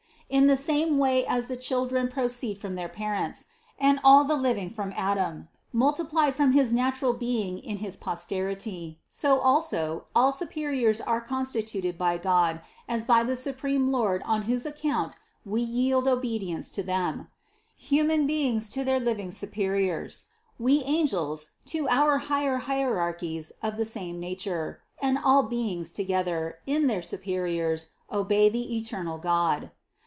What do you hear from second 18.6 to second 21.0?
to their living su periors, we